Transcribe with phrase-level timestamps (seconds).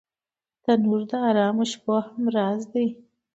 [0.63, 2.87] تنور د ارامو شپو همراز دی